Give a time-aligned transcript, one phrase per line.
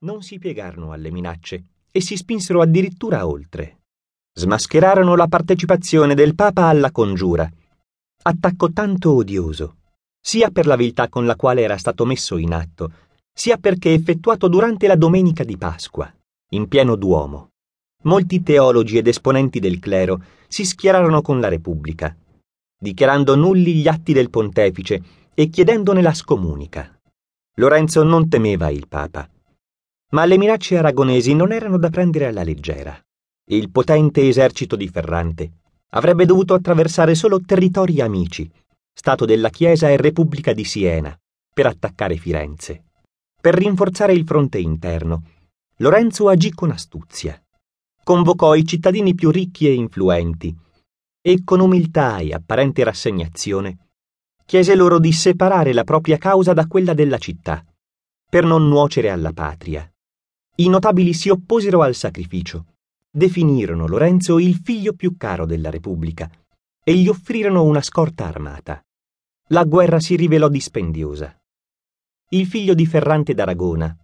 [0.00, 3.80] non si piegarono alle minacce e si spinsero addirittura oltre.
[4.32, 7.50] Smascherarono la partecipazione del Papa alla congiura,
[8.22, 9.76] attacco tanto odioso,
[10.20, 12.92] sia per la viltà con la quale era stato messo in atto,
[13.32, 16.12] sia perché effettuato durante la domenica di Pasqua,
[16.50, 17.50] in pieno Duomo.
[18.04, 22.16] Molti teologi ed esponenti del clero si schierarono con la Repubblica,
[22.78, 25.02] dichiarando nulli gli atti del pontefice
[25.34, 26.96] e chiedendone la scomunica.
[27.56, 29.28] Lorenzo non temeva il Papa
[30.10, 32.98] ma le minacce aragonesi non erano da prendere alla leggera.
[33.50, 35.52] Il potente esercito di Ferrante
[35.90, 38.50] avrebbe dovuto attraversare solo territori amici,
[38.92, 41.16] Stato della Chiesa e Repubblica di Siena,
[41.52, 42.84] per attaccare Firenze.
[43.40, 45.22] Per rinforzare il fronte interno,
[45.76, 47.40] Lorenzo agì con astuzia.
[48.02, 50.56] Convocò i cittadini più ricchi e influenti
[51.20, 53.88] e con umiltà e apparente rassegnazione
[54.48, 57.62] chiese loro di separare la propria causa da quella della città,
[58.30, 59.86] per non nuocere alla patria.
[60.60, 62.66] I notabili si opposero al sacrificio,
[63.08, 66.28] definirono Lorenzo il figlio più caro della Repubblica
[66.82, 68.84] e gli offrirono una scorta armata.
[69.50, 71.32] La guerra si rivelò dispendiosa.
[72.30, 73.96] Il figlio di Ferrante d'Aragona,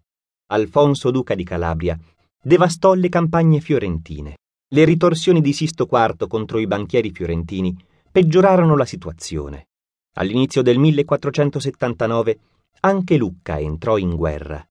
[0.52, 1.98] Alfonso duca di Calabria,
[2.40, 4.38] devastò le campagne fiorentine.
[4.68, 7.76] Le ritorsioni di Sisto IV contro i banchieri fiorentini
[8.12, 9.70] peggiorarono la situazione.
[10.18, 12.38] All'inizio del 1479
[12.80, 14.64] anche Lucca entrò in guerra.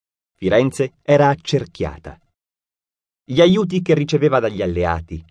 [0.44, 2.20] Firenze era accerchiata.
[3.24, 5.24] Gli aiuti che riceveva dagli alleati,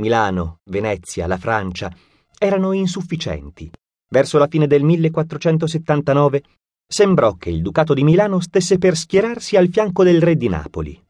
[0.00, 1.90] Milano, Venezia, la Francia,
[2.38, 3.70] erano insufficienti.
[4.10, 6.42] Verso la fine del 1479
[6.86, 11.02] sembrò che il Ducato di Milano stesse per schierarsi al fianco del re di Napoli.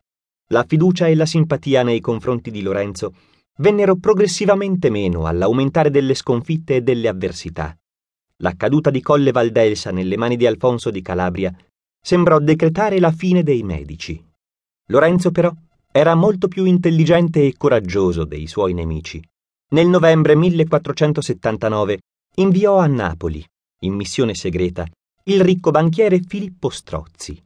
[0.50, 3.14] La fiducia e la simpatia nei confronti di Lorenzo
[3.56, 7.76] vennero progressivamente meno all'aumentare delle sconfitte e delle avversità.
[8.42, 11.52] La caduta di Colle Valdelsa nelle mani di Alfonso di Calabria
[12.00, 14.22] sembrò decretare la fine dei medici.
[14.86, 15.52] Lorenzo però
[15.92, 19.22] era molto più intelligente e coraggioso dei suoi nemici.
[19.70, 21.98] Nel novembre 1479
[22.36, 23.44] inviò a Napoli,
[23.80, 24.86] in missione segreta,
[25.24, 27.40] il ricco banchiere Filippo Strozzi.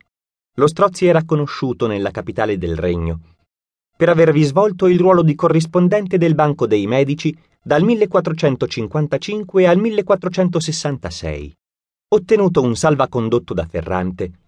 [0.56, 3.20] Lo Strozzi era conosciuto nella capitale del regno
[3.96, 11.54] per avervi svolto il ruolo di corrispondente del Banco dei Medici dal 1455 al 1466.
[12.08, 14.40] Ottenuto un salvacondotto da Ferrante,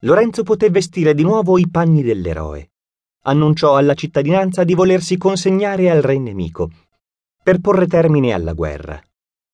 [0.00, 2.72] Lorenzo poté vestire di nuovo i panni dell'eroe.
[3.24, 6.70] Annunciò alla cittadinanza di volersi consegnare al re nemico,
[7.42, 9.02] per porre termine alla guerra.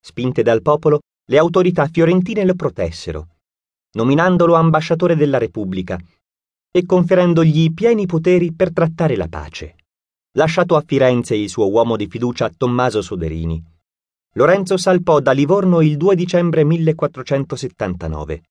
[0.01, 3.37] Spinte dal popolo, le autorità fiorentine lo protessero,
[3.93, 5.97] nominandolo ambasciatore della Repubblica
[6.73, 9.77] e conferendogli pieni poteri per trattare la pace.
[10.33, 13.63] Lasciato a Firenze il suo uomo di fiducia Tommaso Soderini,
[14.35, 18.43] Lorenzo salpò da Livorno il 2 dicembre 1479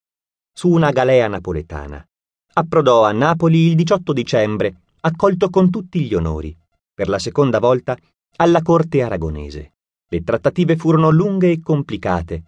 [0.53, 2.05] su una galea napoletana.
[2.53, 6.55] Approdò a Napoli il 18 dicembre, accolto con tutti gli onori,
[6.93, 7.97] per la seconda volta,
[8.37, 9.73] alla corte aragonese.
[10.07, 12.43] Le trattative furono lunghe e complicate.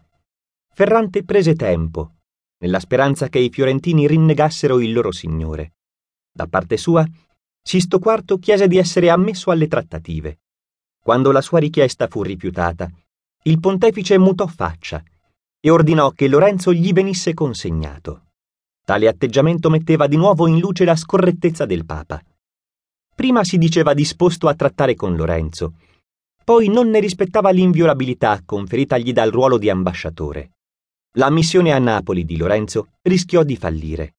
[0.74, 2.16] Ferrante prese tempo,
[2.60, 5.74] nella speranza che i fiorentini rinnegassero il loro signore.
[6.32, 7.08] Da parte sua,
[7.66, 10.42] Sisto IV chiese di essere ammesso alle trattative.
[11.02, 12.92] Quando la sua richiesta fu rifiutata,
[13.44, 15.02] il pontefice mutò faccia
[15.66, 18.26] e ordinò che Lorenzo gli venisse consegnato.
[18.84, 22.22] Tale atteggiamento metteva di nuovo in luce la scorrettezza del Papa.
[23.16, 25.76] Prima si diceva disposto a trattare con Lorenzo,
[26.44, 30.52] poi non ne rispettava l'inviolabilità conferitagli dal ruolo di ambasciatore.
[31.16, 34.16] La missione a Napoli di Lorenzo rischiò di fallire.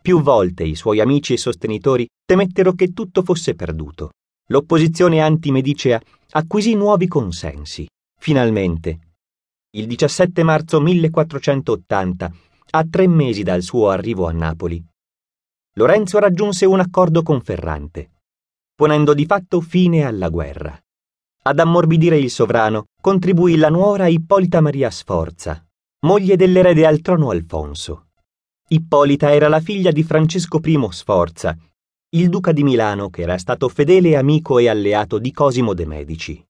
[0.00, 4.12] Più volte i suoi amici e sostenitori temettero che tutto fosse perduto.
[4.46, 7.86] L'opposizione antimedicea acquisì nuovi consensi.
[8.18, 9.09] Finalmente,
[9.72, 12.32] il 17 marzo 1480,
[12.70, 14.84] a tre mesi dal suo arrivo a Napoli,
[15.74, 18.10] Lorenzo raggiunse un accordo con Ferrante,
[18.74, 20.76] ponendo di fatto fine alla guerra.
[21.42, 25.64] Ad ammorbidire il sovrano contribuì la nuora Ippolita Maria Sforza,
[26.00, 28.08] moglie dell'erede al trono Alfonso.
[28.70, 31.56] Ippolita era la figlia di Francesco I Sforza,
[32.16, 36.44] il duca di Milano che era stato fedele amico e alleato di Cosimo de' Medici.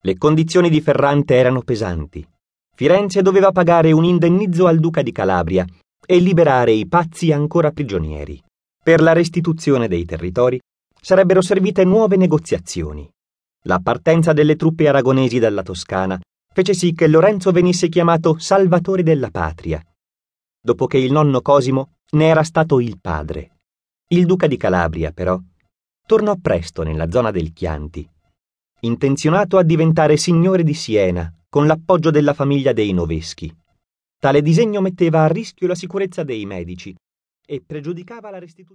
[0.00, 2.26] Le condizioni di Ferrante erano pesanti.
[2.74, 5.64] Firenze doveva pagare un indennizzo al duca di Calabria
[6.04, 8.42] e liberare i pazzi ancora prigionieri.
[8.82, 10.58] Per la restituzione dei territori
[11.00, 13.08] sarebbero servite nuove negoziazioni.
[13.64, 16.18] La partenza delle truppe aragonesi dalla Toscana
[16.52, 19.80] fece sì che Lorenzo venisse chiamato Salvatore della Patria,
[20.60, 23.58] dopo che il nonno Cosimo ne era stato il padre.
[24.08, 25.38] Il duca di Calabria, però,
[26.06, 28.08] tornò presto nella zona del Chianti,
[28.80, 33.54] intenzionato a diventare signore di Siena con l'appoggio della famiglia dei Noveschi.
[34.18, 36.96] Tale disegno metteva a rischio la sicurezza dei medici
[37.46, 38.70] e pregiudicava la restituzione